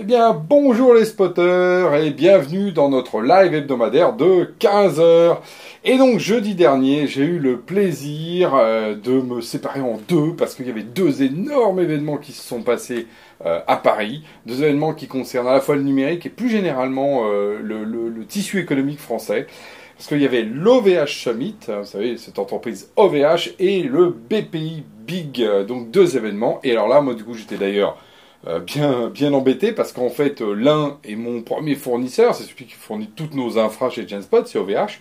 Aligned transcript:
Eh 0.00 0.04
bien, 0.04 0.32
bonjour 0.32 0.94
les 0.94 1.04
spotters 1.04 1.92
et 1.96 2.10
bienvenue 2.10 2.70
dans 2.70 2.88
notre 2.88 3.20
live 3.20 3.52
hebdomadaire 3.52 4.12
de 4.12 4.48
15h. 4.60 5.38
Et 5.84 5.98
donc, 5.98 6.20
jeudi 6.20 6.54
dernier, 6.54 7.08
j'ai 7.08 7.24
eu 7.24 7.40
le 7.40 7.58
plaisir 7.58 8.54
euh, 8.54 8.94
de 8.94 9.20
me 9.20 9.40
séparer 9.40 9.80
en 9.80 9.98
deux 10.08 10.36
parce 10.36 10.54
qu'il 10.54 10.68
y 10.68 10.70
avait 10.70 10.84
deux 10.84 11.24
énormes 11.24 11.80
événements 11.80 12.16
qui 12.16 12.30
se 12.30 12.46
sont 12.46 12.62
passés 12.62 13.08
euh, 13.44 13.58
à 13.66 13.76
Paris. 13.76 14.22
Deux 14.46 14.62
événements 14.62 14.94
qui 14.94 15.08
concernent 15.08 15.48
à 15.48 15.54
la 15.54 15.60
fois 15.60 15.74
le 15.74 15.82
numérique 15.82 16.26
et 16.26 16.30
plus 16.30 16.48
généralement 16.48 17.22
euh, 17.24 17.58
le, 17.60 17.82
le 17.82 18.24
tissu 18.24 18.60
économique 18.60 19.00
français. 19.00 19.48
Parce 19.96 20.06
qu'il 20.06 20.22
y 20.22 20.26
avait 20.26 20.44
l'OVH 20.44 21.08
Summit, 21.08 21.56
hein, 21.68 21.80
vous 21.80 21.86
savez, 21.86 22.18
cette 22.18 22.38
entreprise 22.38 22.92
OVH, 22.94 23.54
et 23.58 23.82
le 23.82 24.10
BPI 24.10 24.84
Big, 25.04 25.44
donc 25.66 25.90
deux 25.90 26.16
événements. 26.16 26.60
Et 26.62 26.70
alors 26.70 26.86
là, 26.86 27.00
moi, 27.00 27.14
du 27.14 27.24
coup, 27.24 27.34
j'étais 27.34 27.56
d'ailleurs 27.56 27.98
bien, 28.44 29.08
bien 29.08 29.32
embêté 29.32 29.72
parce 29.72 29.92
qu'en 29.92 30.10
fait, 30.10 30.40
euh, 30.40 30.54
l'un 30.54 30.98
est 31.04 31.16
mon 31.16 31.42
premier 31.42 31.74
fournisseur, 31.74 32.34
c'est 32.34 32.44
celui 32.44 32.66
qui 32.66 32.74
fournit 32.74 33.08
toutes 33.14 33.34
nos 33.34 33.58
infras 33.58 33.90
chez 33.90 34.06
Genspot, 34.06 34.46
c'est 34.46 34.58
OVH. 34.58 35.00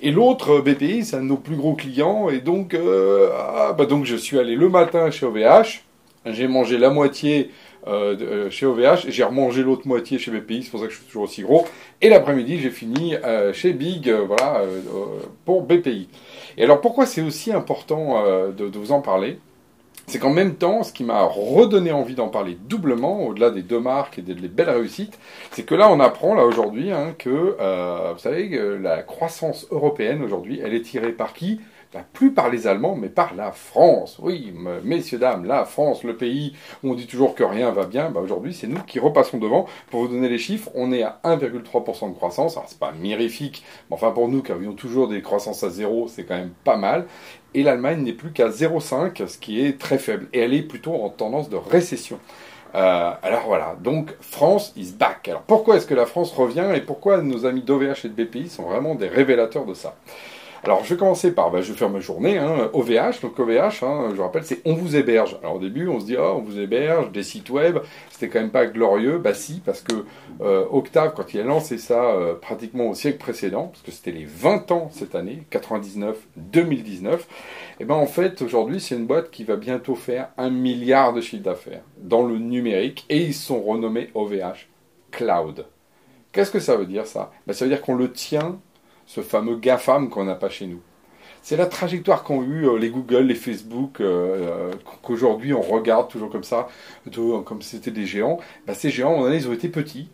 Et 0.00 0.10
l'autre, 0.10 0.54
euh, 0.58 0.62
BPI, 0.62 1.04
c'est 1.04 1.16
un 1.16 1.20
de 1.20 1.26
nos 1.26 1.36
plus 1.36 1.56
gros 1.56 1.74
clients. 1.74 2.28
Et 2.28 2.40
donc, 2.40 2.74
ah, 2.74 3.72
bah 3.76 3.86
donc 3.86 4.04
je 4.04 4.16
suis 4.16 4.38
allé 4.38 4.56
le 4.56 4.68
matin 4.68 5.10
chez 5.10 5.26
OVH. 5.26 5.84
J'ai 6.26 6.48
mangé 6.48 6.78
la 6.78 6.90
moitié 6.90 7.50
chez 8.50 8.64
OVH 8.64 9.08
j'ai 9.08 9.24
remangé 9.24 9.64
l'autre 9.64 9.88
moitié 9.88 10.18
chez 10.18 10.30
BPI. 10.30 10.62
C'est 10.62 10.70
pour 10.70 10.78
ça 10.80 10.86
que 10.86 10.92
je 10.92 10.98
suis 10.98 11.06
toujours 11.06 11.24
aussi 11.24 11.42
gros. 11.42 11.66
Et 12.00 12.08
l'après-midi, 12.08 12.60
j'ai 12.60 12.70
fini 12.70 13.14
chez 13.52 13.72
Big, 13.72 14.08
voilà, 14.08 14.62
pour 15.44 15.62
BPI. 15.62 16.08
Et 16.58 16.62
alors, 16.62 16.80
pourquoi 16.80 17.06
c'est 17.06 17.22
aussi 17.22 17.52
important 17.52 18.22
de 18.56 18.78
vous 18.78 18.92
en 18.92 19.00
parler? 19.00 19.38
C'est 20.06 20.18
qu'en 20.18 20.30
même 20.30 20.56
temps, 20.56 20.82
ce 20.82 20.92
qui 20.92 21.04
m'a 21.04 21.22
redonné 21.22 21.92
envie 21.92 22.14
d'en 22.14 22.28
parler 22.28 22.58
doublement, 22.68 23.26
au-delà 23.26 23.50
des 23.50 23.62
deux 23.62 23.80
marques 23.80 24.18
et 24.18 24.22
des, 24.22 24.34
belles 24.34 24.70
réussites, 24.70 25.18
c'est 25.52 25.62
que 25.62 25.74
là, 25.74 25.90
on 25.90 26.00
apprend, 26.00 26.34
là, 26.34 26.44
aujourd'hui, 26.44 26.92
hein, 26.92 27.14
que, 27.18 27.56
euh, 27.60 28.12
vous 28.12 28.18
savez, 28.18 28.50
que 28.50 28.78
la 28.82 29.02
croissance 29.02 29.66
européenne, 29.70 30.22
aujourd'hui, 30.22 30.60
elle 30.62 30.74
est 30.74 30.82
tirée 30.82 31.12
par 31.12 31.32
qui? 31.32 31.60
Plus 32.14 32.32
par 32.32 32.48
les 32.48 32.66
Allemands, 32.66 32.96
mais 32.96 33.08
par 33.10 33.34
la 33.34 33.52
France. 33.52 34.18
Oui, 34.22 34.54
messieurs, 34.82 35.18
dames, 35.18 35.44
la 35.44 35.66
France, 35.66 36.04
le 36.04 36.16
pays 36.16 36.54
où 36.82 36.90
on 36.90 36.94
dit 36.94 37.06
toujours 37.06 37.34
que 37.34 37.44
rien 37.44 37.70
va 37.70 37.84
bien, 37.84 38.10
bah 38.10 38.20
aujourd'hui, 38.20 38.54
c'est 38.54 38.66
nous 38.66 38.82
qui 38.82 38.98
repassons 38.98 39.36
devant. 39.36 39.66
Pour 39.90 40.00
vous 40.00 40.08
donner 40.08 40.28
les 40.28 40.38
chiffres, 40.38 40.70
on 40.74 40.90
est 40.90 41.02
à 41.02 41.20
1,3% 41.24 42.08
de 42.08 42.14
croissance. 42.14 42.56
Alors, 42.56 42.68
c'est 42.68 42.78
pas 42.78 42.92
mirifique, 42.92 43.62
mais 43.90 43.94
enfin, 43.96 44.10
pour 44.10 44.28
nous 44.28 44.42
qui 44.42 44.52
avions 44.52 44.72
toujours 44.72 45.08
des 45.08 45.20
croissances 45.20 45.62
à 45.64 45.68
zéro, 45.68 46.08
c'est 46.08 46.24
quand 46.24 46.36
même 46.36 46.54
pas 46.64 46.76
mal 46.76 47.06
et 47.54 47.62
l'Allemagne 47.62 48.02
n'est 48.02 48.12
plus 48.12 48.32
qu'à 48.32 48.48
0,5, 48.48 49.26
ce 49.26 49.38
qui 49.38 49.64
est 49.64 49.78
très 49.78 49.98
faible. 49.98 50.28
Et 50.32 50.40
elle 50.40 50.54
est 50.54 50.62
plutôt 50.62 50.94
en 50.94 51.08
tendance 51.10 51.48
de 51.48 51.56
récession. 51.56 52.18
Euh, 52.74 53.12
alors 53.22 53.44
voilà, 53.46 53.76
donc 53.80 54.14
France 54.20 54.72
is 54.76 54.92
back. 54.92 55.28
Alors 55.28 55.42
pourquoi 55.42 55.76
est-ce 55.76 55.86
que 55.86 55.94
la 55.94 56.06
France 56.06 56.32
revient 56.32 56.70
et 56.74 56.80
pourquoi 56.80 57.20
nos 57.20 57.44
amis 57.44 57.62
d'OVH 57.62 58.04
et 58.04 58.08
de 58.08 58.24
BPI 58.24 58.48
sont 58.48 58.62
vraiment 58.64 58.94
des 58.94 59.08
révélateurs 59.08 59.66
de 59.66 59.74
ça? 59.74 59.94
Alors, 60.64 60.84
je 60.84 60.94
vais 60.94 60.98
commencer 60.98 61.32
par, 61.34 61.50
bah, 61.50 61.60
je 61.60 61.72
vais 61.72 61.78
faire 61.78 61.90
ma 61.90 61.98
journée, 61.98 62.38
hein, 62.38 62.70
OVH. 62.72 63.20
Donc, 63.20 63.36
OVH, 63.36 63.82
hein, 63.82 64.12
je 64.14 64.20
rappelle, 64.20 64.44
c'est 64.44 64.60
on 64.64 64.74
vous 64.74 64.94
héberge. 64.94 65.36
Alors, 65.42 65.56
au 65.56 65.58
début, 65.58 65.88
on 65.88 65.98
se 65.98 66.06
dit, 66.06 66.14
oh, 66.16 66.34
on 66.36 66.40
vous 66.40 66.60
héberge, 66.60 67.10
des 67.10 67.24
sites 67.24 67.50
web. 67.50 67.78
C'était 68.10 68.28
quand 68.28 68.40
même 68.40 68.52
pas 68.52 68.66
glorieux. 68.66 69.18
Bah, 69.18 69.34
si, 69.34 69.60
parce 69.64 69.80
que 69.80 70.04
euh, 70.40 70.64
Octave, 70.70 71.14
quand 71.16 71.34
il 71.34 71.40
a 71.40 71.42
lancé 71.42 71.78
ça 71.78 72.12
euh, 72.12 72.34
pratiquement 72.34 72.90
au 72.90 72.94
siècle 72.94 73.18
précédent, 73.18 73.68
parce 73.72 73.82
que 73.82 73.90
c'était 73.90 74.12
les 74.12 74.24
20 74.24 74.70
ans 74.70 74.88
cette 74.92 75.16
année, 75.16 75.42
99-2019, 75.50 77.18
et 77.80 77.84
ben 77.84 77.96
en 77.96 78.06
fait, 78.06 78.40
aujourd'hui, 78.42 78.80
c'est 78.80 78.94
une 78.94 79.06
boîte 79.06 79.30
qui 79.32 79.42
va 79.42 79.56
bientôt 79.56 79.96
faire 79.96 80.28
un 80.38 80.50
milliard 80.50 81.12
de 81.12 81.20
chiffre 81.20 81.42
d'affaires 81.42 81.82
dans 81.98 82.22
le 82.22 82.38
numérique 82.38 83.04
et 83.08 83.18
ils 83.18 83.34
sont 83.34 83.60
renommés 83.60 84.10
OVH 84.14 84.68
Cloud. 85.10 85.66
Qu'est-ce 86.30 86.52
que 86.52 86.60
ça 86.60 86.76
veut 86.76 86.86
dire 86.86 87.06
ça? 87.06 87.32
Ben, 87.46 87.52
Ça 87.52 87.64
veut 87.64 87.70
dire 87.70 87.82
qu'on 87.82 87.96
le 87.96 88.12
tient 88.12 88.60
ce 89.06 89.20
fameux 89.20 89.56
GAFAM 89.56 90.08
qu'on 90.08 90.24
n'a 90.24 90.34
pas 90.34 90.48
chez 90.48 90.66
nous. 90.66 90.80
C'est 91.42 91.56
la 91.56 91.66
trajectoire 91.66 92.22
qu'ont 92.22 92.42
eu 92.42 92.68
euh, 92.68 92.78
les 92.78 92.88
Google, 92.88 93.24
les 93.24 93.34
Facebook, 93.34 94.00
euh, 94.00 94.70
euh, 94.70 94.72
qu'aujourd'hui 95.02 95.52
on 95.52 95.60
regarde 95.60 96.08
toujours 96.08 96.30
comme 96.30 96.44
ça, 96.44 96.68
comme 97.12 97.62
c'était 97.62 97.90
des 97.90 98.06
géants. 98.06 98.38
Bah, 98.66 98.74
ces 98.74 98.90
géants, 98.90 99.14
en 99.14 99.24
année, 99.24 99.36
ils 99.36 99.48
ont 99.48 99.52
été 99.52 99.68
petits, 99.68 100.08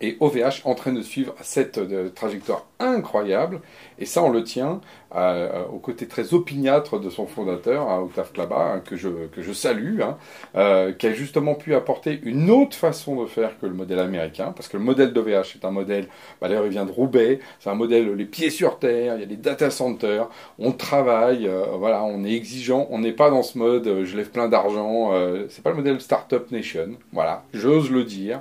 et 0.00 0.16
OVH 0.20 0.62
en 0.64 0.74
train 0.74 0.92
de 0.92 1.02
suivre 1.02 1.34
cette 1.40 1.78
euh, 1.78 2.10
trajectoire 2.10 2.66
incroyable. 2.78 3.60
Et 3.98 4.06
ça, 4.06 4.22
on 4.22 4.30
le 4.30 4.44
tient 4.44 4.80
euh, 5.14 5.64
au 5.72 5.78
côté 5.78 6.06
très 6.06 6.34
opiniâtre 6.34 7.00
de 7.00 7.10
son 7.10 7.26
fondateur, 7.26 7.88
hein, 7.88 8.00
Octave 8.00 8.30
Klaba, 8.32 8.74
hein, 8.74 8.80
que, 8.80 8.96
je, 8.96 9.08
que 9.32 9.42
je 9.42 9.52
salue, 9.52 10.00
hein, 10.00 10.16
euh, 10.54 10.92
qui 10.92 11.06
a 11.06 11.12
justement 11.12 11.54
pu 11.54 11.74
apporter 11.74 12.20
une 12.22 12.50
autre 12.50 12.76
façon 12.76 13.20
de 13.20 13.26
faire 13.26 13.58
que 13.58 13.66
le 13.66 13.74
modèle 13.74 13.98
américain, 13.98 14.52
parce 14.54 14.68
que 14.68 14.76
le 14.76 14.84
modèle 14.84 15.12
d'OVH 15.12 15.56
est 15.56 15.64
un 15.64 15.70
modèle, 15.70 16.06
bah, 16.40 16.48
d'ailleurs 16.48 16.66
il 16.66 16.70
vient 16.70 16.84
de 16.84 16.92
Roubaix, 16.92 17.40
c'est 17.58 17.70
un 17.70 17.74
modèle 17.74 18.14
les 18.14 18.26
pieds 18.26 18.50
sur 18.50 18.78
terre, 18.78 19.16
il 19.16 19.20
y 19.20 19.24
a 19.24 19.26
des 19.26 19.36
data 19.36 19.70
centers, 19.70 20.28
on 20.58 20.72
travaille, 20.72 21.50
voilà, 21.78 22.04
on 22.04 22.24
est 22.24 22.32
exigeant, 22.32 22.86
on 22.90 22.98
n'est 23.00 23.12
pas 23.12 23.30
dans 23.30 23.42
ce 23.42 23.58
mode 23.58 24.04
je 24.04 24.16
lève 24.16 24.30
plein 24.30 24.48
d'argent, 24.48 25.12
c'est 25.48 25.62
pas 25.62 25.70
le 25.70 25.76
modèle 25.76 26.00
Startup 26.00 26.50
Nation, 26.50 26.90
voilà, 27.12 27.44
j'ose 27.52 27.90
le 27.90 28.04
dire. 28.04 28.40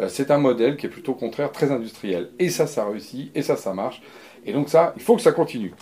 Euh, 0.00 0.08
c'est 0.08 0.30
un 0.30 0.38
modèle 0.38 0.76
qui 0.76 0.86
est 0.86 0.90
plutôt 0.90 1.14
contraire, 1.14 1.52
très 1.52 1.70
industriel. 1.70 2.30
Et 2.38 2.50
ça, 2.50 2.66
ça 2.66 2.86
réussit, 2.86 3.30
et 3.34 3.42
ça, 3.42 3.56
ça 3.56 3.74
marche. 3.74 4.02
Et 4.46 4.52
donc 4.52 4.68
ça, 4.68 4.92
il 4.96 5.02
faut 5.02 5.16
que 5.16 5.22
ça 5.22 5.32
continue. 5.32 5.72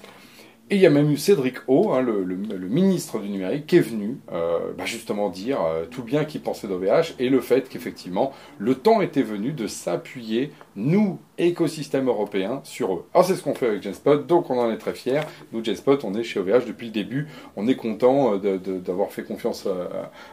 Et 0.71 0.77
il 0.77 0.81
y 0.81 0.87
a 0.87 0.91
même 0.91 1.11
eu 1.11 1.19
Cédric 1.19 1.56
O, 1.67 1.93
hein, 1.93 2.00
le, 2.00 2.25
ministre 2.25 3.19
du 3.19 3.28
numérique, 3.28 3.67
qui 3.67 3.77
est 3.77 3.81
venu 3.81 4.19
euh, 4.33 4.73
bah, 4.78 4.87
justement 4.87 5.28
dire 5.28 5.61
euh, 5.61 5.84
tout 5.84 6.03
bien 6.03 6.25
qu'il 6.25 6.41
pensait 6.41 6.67
d'OVH 6.67 7.15
et 7.19 7.28
le 7.28 7.41
fait 7.43 7.69
qu'effectivement 7.69 8.33
le 8.59 8.77
temps 8.77 9.03
était 9.03 9.23
venu 9.23 9.53
de 9.53 9.67
s'appuyer, 9.67 10.50
nous, 10.75 11.19
écosystème 11.37 12.09
européen, 12.09 12.61
sur 12.65 12.94
eux. 12.94 13.05
Alors 13.12 13.27
c'est 13.27 13.34
ce 13.34 13.43
qu'on 13.43 13.55
fait 13.55 13.67
avec 13.67 13.83
Genspot, 13.83 14.27
donc 14.27 14.49
on 14.49 14.59
en 14.59 14.71
est 14.71 14.79
très 14.79 14.94
fiers. 14.94 15.21
Nous, 15.53 15.62
Genspot, 15.62 16.05
on 16.05 16.15
est 16.15 16.23
chez 16.23 16.41
OVH 16.41 16.65
depuis 16.67 16.87
le 16.87 16.93
début, 16.93 17.29
on 17.56 17.69
est 17.69 17.77
content 17.77 18.37
d'avoir 18.37 19.11
fait 19.11 19.25
confiance 19.25 19.69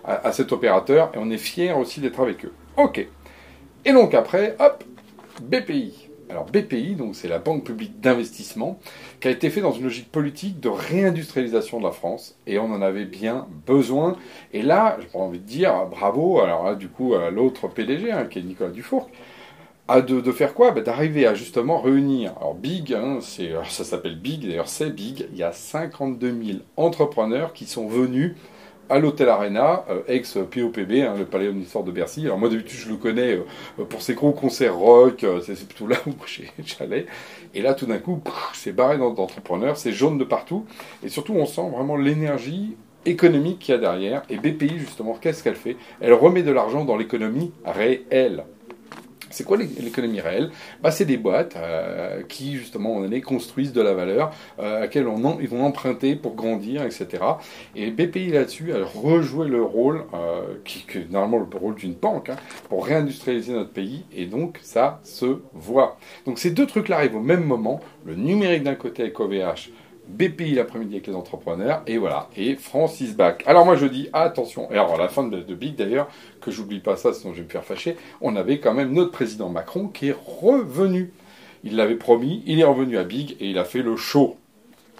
à, 0.05 0.13
à 0.25 0.31
cet 0.31 0.53
opérateur 0.53 1.11
et 1.15 1.17
on 1.17 1.29
est 1.31 1.37
fiers 1.37 1.73
aussi 1.73 1.99
d'être 1.99 2.21
avec 2.21 2.45
eux. 2.45 2.53
Ok. 2.77 3.05
Et 3.85 3.93
donc 3.93 4.13
après, 4.13 4.55
hop, 4.59 4.83
BPI. 5.41 6.09
Alors 6.29 6.45
BPI, 6.45 6.95
donc 6.95 7.15
c'est 7.15 7.27
la 7.27 7.39
Banque 7.39 7.63
publique 7.63 7.99
d'investissement, 8.01 8.79
qui 9.19 9.27
a 9.27 9.31
été 9.31 9.49
fait 9.49 9.61
dans 9.61 9.71
une 9.71 9.83
logique 9.83 10.11
politique 10.11 10.59
de 10.59 10.69
réindustrialisation 10.69 11.79
de 11.79 11.85
la 11.85 11.91
France, 11.91 12.35
et 12.45 12.59
on 12.59 12.71
en 12.71 12.83
avait 12.83 13.05
bien 13.05 13.47
besoin. 13.65 14.15
Et 14.53 14.61
là, 14.61 14.97
j'ai 14.99 15.17
envie 15.17 15.39
de 15.39 15.45
dire 15.45 15.87
bravo, 15.89 16.39
alors 16.39 16.65
là, 16.65 16.75
du 16.75 16.87
coup, 16.87 17.15
à 17.15 17.31
l'autre 17.31 17.67
PDG, 17.67 18.11
hein, 18.11 18.25
qui 18.25 18.39
est 18.39 18.43
Nicolas 18.43 18.69
Dufourc, 18.69 19.09
à 19.87 20.01
de, 20.01 20.31
faire 20.31 20.53
quoi? 20.53 20.69
Ben, 20.69 20.83
D'arriver 20.83 21.25
à 21.25 21.33
justement 21.33 21.81
réunir. 21.81 22.33
Alors 22.37 22.53
Big, 22.53 22.93
hein, 22.93 23.17
c'est, 23.21 23.49
ça 23.67 23.83
s'appelle 23.83 24.19
Big, 24.19 24.47
d'ailleurs 24.47 24.69
c'est 24.69 24.91
Big, 24.91 25.25
il 25.31 25.37
y 25.39 25.43
a 25.43 25.51
52 25.51 26.27
000 26.43 26.59
entrepreneurs 26.77 27.53
qui 27.53 27.65
sont 27.65 27.87
venus 27.87 28.35
à 28.89 28.99
l'Hôtel 28.99 29.29
Arena, 29.29 29.85
euh, 29.89 30.01
ex-POPB, 30.07 30.91
hein, 31.01 31.15
le 31.17 31.25
Palais 31.25 31.47
Omnisport 31.47 31.83
de 31.83 31.91
Bercy. 31.91 32.25
Alors 32.25 32.39
moi 32.39 32.49
d'habitude 32.49 32.79
je 32.79 32.89
le 32.89 32.95
connais 32.95 33.33
euh, 33.33 33.85
pour 33.85 34.01
ses 34.01 34.15
gros 34.15 34.31
concerts 34.31 34.75
rock, 34.75 35.23
euh, 35.23 35.41
c'est 35.41 35.67
plutôt 35.67 35.87
là 35.87 35.97
où 36.07 36.11
j'allais. 36.65 37.05
Et 37.53 37.61
là 37.61 37.73
tout 37.73 37.85
d'un 37.85 37.99
coup, 37.99 38.21
c'est 38.53 38.71
barré 38.71 38.97
d'entrepreneurs, 38.97 39.77
c'est 39.77 39.91
jaune 39.91 40.17
de 40.17 40.23
partout. 40.23 40.65
Et 41.03 41.09
surtout 41.09 41.33
on 41.33 41.45
sent 41.45 41.69
vraiment 41.71 41.95
l'énergie 41.95 42.75
économique 43.05 43.59
qu'il 43.59 43.73
y 43.73 43.77
a 43.77 43.79
derrière. 43.79 44.23
Et 44.29 44.37
BPI 44.37 44.79
justement, 44.79 45.13
qu'est-ce 45.13 45.43
qu'elle 45.43 45.55
fait? 45.55 45.77
Elle 46.01 46.13
remet 46.13 46.43
de 46.43 46.51
l'argent 46.51 46.83
dans 46.83 46.97
l'économie 46.97 47.51
réelle. 47.65 48.43
C'est 49.29 49.43
quoi 49.43 49.57
l'économie 49.57 50.21
réelle? 50.21 50.51
Bah, 50.81 50.91
C'est 50.91 51.05
des 51.05 51.17
boîtes 51.17 51.55
euh, 51.55 52.23
qui, 52.27 52.57
justement, 52.57 52.95
en 52.95 53.03
année, 53.03 53.21
construisent 53.21 53.73
de 53.73 53.81
la 53.81 53.93
valeur, 53.93 54.31
euh, 54.59 54.77
à 54.77 54.79
laquelle 54.81 55.07
on 55.07 55.39
ils 55.39 55.47
vont 55.47 55.63
emprunter 55.63 56.15
pour 56.15 56.35
grandir, 56.35 56.83
etc. 56.83 57.07
Et 57.75 57.91
BPI, 57.91 58.31
là-dessus, 58.31 58.73
a 58.73 58.83
rejoué 58.83 59.47
le 59.47 59.61
rôle, 59.61 60.03
euh, 60.13 60.55
qui, 60.65 60.85
est 60.95 61.11
normalement 61.11 61.45
le 61.49 61.57
rôle 61.57 61.75
d'une 61.75 61.93
banque, 61.93 62.29
hein, 62.29 62.37
pour 62.69 62.85
réindustrialiser 62.85 63.53
notre 63.53 63.71
pays, 63.71 64.05
et 64.15 64.25
donc 64.25 64.59
ça 64.61 64.99
se 65.03 65.39
voit. 65.53 65.97
Donc 66.25 66.39
ces 66.39 66.51
deux 66.51 66.65
trucs-là 66.65 66.97
arrivent 66.97 67.15
au 67.15 67.21
même 67.21 67.43
moment, 67.43 67.81
le 68.05 68.15
numérique 68.15 68.63
d'un 68.63 68.75
côté 68.75 69.03
avec 69.03 69.19
OVH, 69.19 69.69
BPI 70.09 70.55
l'après-midi 70.55 70.95
avec 70.95 71.07
les 71.07 71.15
entrepreneurs, 71.15 71.83
et 71.87 71.97
voilà, 71.97 72.29
et 72.35 72.55
Francis 72.55 73.15
Bach. 73.15 73.37
Alors 73.45 73.65
moi 73.65 73.75
je 73.75 73.85
dis 73.85 74.09
attention, 74.11 74.69
et 74.71 74.73
alors 74.73 74.95
à 74.95 74.97
la 74.97 75.07
fin 75.07 75.23
de, 75.23 75.53
Big 75.53 75.75
d'ailleurs, 75.75 76.09
que 76.41 76.51
j'oublie 76.51 76.79
pas 76.79 76.95
ça, 76.97 77.13
sinon 77.13 77.33
je 77.33 77.39
vais 77.39 77.45
me 77.45 77.49
faire 77.49 77.63
fâcher, 77.63 77.95
on 78.21 78.35
avait 78.35 78.59
quand 78.59 78.73
même 78.73 78.91
notre 78.91 79.11
président 79.11 79.49
Macron 79.49 79.87
qui 79.87 80.09
est 80.09 80.15
revenu. 80.41 81.13
Il 81.63 81.75
l'avait 81.75 81.95
promis, 81.95 82.41
il 82.45 82.59
est 82.59 82.63
revenu 82.63 82.97
à 82.97 83.03
Big 83.03 83.35
et 83.39 83.49
il 83.49 83.57
a 83.57 83.65
fait 83.65 83.81
le 83.81 83.97
show. 83.97 84.37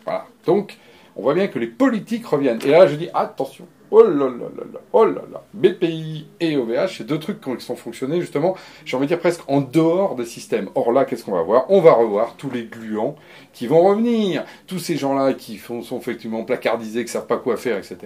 Voilà. 0.03 0.25
Donc, 0.45 0.77
on 1.15 1.21
voit 1.21 1.33
bien 1.33 1.47
que 1.47 1.57
les 1.57 1.67
politiques 1.67 2.25
reviennent. 2.25 2.59
Et 2.65 2.71
là, 2.71 2.87
je 2.87 2.95
dis 2.95 3.09
attention, 3.13 3.65
Oh 3.91 4.03
là 4.03 4.09
là 4.09 4.25
là 4.29 4.63
là, 4.71 4.79
oh 4.93 5.05
là 5.05 5.21
là. 5.31 5.43
BPI 5.53 6.27
et 6.39 6.57
OVH, 6.57 6.97
c'est 6.97 7.07
deux 7.07 7.19
trucs 7.19 7.41
qui 7.41 7.65
sont 7.65 7.75
fonctionnés 7.75 8.21
justement, 8.21 8.55
j'ai 8.85 8.95
envie 8.95 9.07
de 9.07 9.09
dire 9.09 9.19
presque 9.19 9.41
en 9.47 9.61
dehors 9.61 10.15
des 10.15 10.25
systèmes. 10.25 10.69
Or 10.75 10.91
là, 10.91 11.05
qu'est-ce 11.05 11.25
qu'on 11.25 11.31
va 11.31 11.41
voir? 11.41 11.65
On 11.69 11.81
va 11.81 11.93
revoir 11.93 12.35
tous 12.35 12.49
les 12.51 12.65
gluants 12.65 13.15
qui 13.53 13.67
vont 13.67 13.81
revenir. 13.81 14.45
Tous 14.67 14.79
ces 14.79 14.95
gens-là 14.95 15.33
qui 15.33 15.57
font, 15.57 15.81
sont 15.81 15.97
effectivement 15.97 16.43
placardisés, 16.43 17.03
qui 17.03 17.11
savent 17.11 17.27
pas 17.27 17.37
quoi 17.37 17.57
faire, 17.57 17.77
etc. 17.77 17.97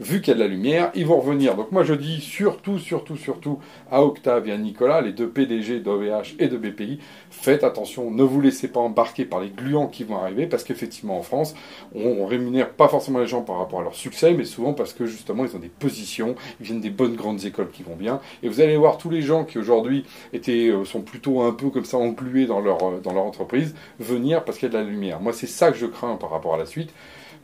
Vu 0.00 0.20
qu'il 0.20 0.28
y 0.28 0.30
a 0.32 0.34
de 0.34 0.40
la 0.40 0.48
lumière, 0.48 0.90
ils 0.94 1.06
vont 1.06 1.20
revenir. 1.20 1.56
Donc 1.56 1.72
moi 1.72 1.82
je 1.82 1.94
dis 1.94 2.20
surtout, 2.20 2.78
surtout, 2.78 3.16
surtout 3.16 3.58
à 3.90 4.02
Octave 4.02 4.48
et 4.48 4.52
à 4.52 4.58
Nicolas, 4.58 5.00
les 5.00 5.12
deux 5.12 5.28
PDG 5.28 5.80
d'OVH 5.80 6.34
et 6.38 6.48
de 6.48 6.56
BPI, 6.56 6.98
faites 7.30 7.64
attention, 7.64 8.10
ne 8.10 8.22
vous 8.22 8.40
laissez 8.40 8.68
pas 8.68 8.80
embarquer 8.80 9.24
par 9.24 9.40
les 9.40 9.48
gluants 9.48 9.88
qui 9.88 10.04
vont 10.04 10.16
arriver, 10.16 10.46
parce 10.46 10.64
qu'effectivement 10.64 11.18
en 11.18 11.22
France, 11.22 11.54
on, 11.94 12.26
rémunère 12.26 12.70
pas 12.70 12.88
forcément 12.88 13.18
les 13.18 13.26
gens 13.26 13.42
par 13.42 13.58
rapport 13.58 13.80
à 13.80 13.82
leur 13.82 13.94
succès, 13.94 14.32
mais 14.32 14.44
souvent 14.44 14.72
parce 14.72 14.92
que 14.92 15.06
ils 15.28 15.56
ont 15.56 15.60
des 15.60 15.68
positions, 15.68 16.34
ils 16.60 16.66
viennent 16.66 16.80
des 16.80 16.90
bonnes 16.90 17.16
grandes 17.16 17.44
écoles 17.44 17.70
qui 17.70 17.82
vont 17.82 17.96
bien. 17.96 18.20
Et 18.42 18.48
vous 18.48 18.60
allez 18.60 18.76
voir 18.76 18.98
tous 18.98 19.10
les 19.10 19.22
gens 19.22 19.44
qui 19.44 19.58
aujourd'hui 19.58 20.04
étaient 20.32 20.68
euh, 20.68 20.84
sont 20.84 21.02
plutôt 21.02 21.42
un 21.42 21.52
peu 21.52 21.70
comme 21.70 21.84
ça 21.84 21.98
englués 21.98 22.46
dans 22.46 22.60
leur 22.60 22.82
euh, 22.82 23.00
dans 23.02 23.12
leur 23.12 23.24
entreprise 23.24 23.74
venir 23.98 24.44
parce 24.44 24.58
qu'il 24.58 24.70
y 24.70 24.74
a 24.74 24.78
de 24.78 24.84
la 24.84 24.88
lumière. 24.88 25.20
Moi 25.20 25.32
c'est 25.32 25.46
ça 25.46 25.70
que 25.70 25.78
je 25.78 25.86
crains 25.86 26.16
par 26.16 26.30
rapport 26.30 26.54
à 26.54 26.58
la 26.58 26.66
suite. 26.66 26.92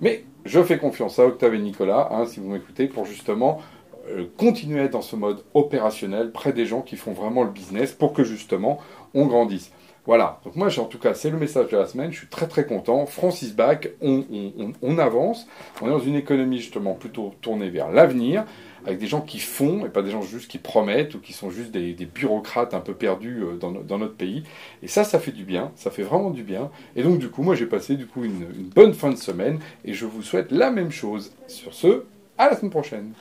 Mais 0.00 0.24
je 0.44 0.62
fais 0.62 0.78
confiance 0.78 1.18
à 1.18 1.26
Octave 1.26 1.54
et 1.54 1.58
Nicolas, 1.58 2.08
hein, 2.12 2.24
si 2.26 2.38
vous 2.38 2.50
m'écoutez, 2.50 2.86
pour 2.86 3.04
justement 3.04 3.60
euh, 4.08 4.26
continuer 4.36 4.80
à 4.80 4.84
être 4.84 4.92
dans 4.92 5.02
ce 5.02 5.16
mode 5.16 5.44
opérationnel 5.54 6.30
près 6.32 6.52
des 6.52 6.66
gens 6.66 6.82
qui 6.82 6.96
font 6.96 7.12
vraiment 7.12 7.42
le 7.42 7.50
business 7.50 7.92
pour 7.92 8.12
que 8.12 8.24
justement 8.24 8.78
on 9.14 9.26
grandisse. 9.26 9.72
Voilà, 10.08 10.40
donc 10.42 10.56
moi 10.56 10.68
en 10.78 10.84
tout 10.86 10.98
cas 10.98 11.12
c'est 11.12 11.28
le 11.28 11.36
message 11.36 11.68
de 11.68 11.76
la 11.76 11.84
semaine, 11.84 12.10
je 12.10 12.16
suis 12.16 12.28
très 12.28 12.48
très 12.48 12.64
content. 12.64 13.04
Francis 13.04 13.54
Bach, 13.54 13.80
on, 14.00 14.24
on, 14.80 14.96
avance, 14.96 15.46
on 15.82 15.86
est 15.86 15.90
dans 15.90 15.98
une 15.98 16.14
économie 16.14 16.56
justement 16.56 16.94
plutôt 16.94 17.34
tournée 17.42 17.68
vers 17.68 17.90
l'avenir, 17.90 18.46
avec 18.86 18.98
des 18.98 19.06
gens 19.06 19.20
qui 19.20 19.38
font 19.38 19.84
et 19.84 19.90
pas 19.90 20.00
des 20.00 20.10
gens 20.10 20.22
juste 20.22 20.50
qui 20.50 20.56
promettent 20.56 21.14
ou 21.14 21.20
qui 21.20 21.34
sont 21.34 21.50
juste 21.50 21.72
des, 21.72 21.92
bureaucrates 22.06 22.72
un 22.72 22.80
peu 22.80 22.94
perdus 22.94 23.42
euh, 23.42 23.56
dans, 23.58 23.70
dans, 23.70 23.98
notre 23.98 24.14
pays. 24.14 24.44
Et 24.82 24.88
ça, 24.88 25.04
ça 25.04 25.18
fait 25.18 25.30
du 25.30 25.44
bien, 25.44 25.72
ça 25.76 25.90
fait 25.90 26.04
vraiment 26.04 26.30
du 26.30 26.42
bien. 26.42 26.70
Et 26.96 27.02
donc 27.02 27.18
du 27.18 27.28
coup, 27.28 27.42
moi 27.42 27.54
j'ai 27.54 27.66
passé 27.66 27.94
du 27.94 28.06
coup 28.06 28.24
une, 28.24 28.46
une 28.56 28.70
bonne 28.74 28.94
fin 28.94 29.10
de 29.10 29.16
semaine 29.16 29.58
et 29.84 29.92
je 29.92 30.06
vous 30.06 30.22
souhaite 30.22 30.52
la 30.52 30.70
même 30.70 30.90
chose. 30.90 31.34
Sur 31.48 31.74
ce, 31.74 32.04
à 32.38 32.48
la 32.48 32.56
semaine 32.56 32.70
prochaine. 32.70 33.12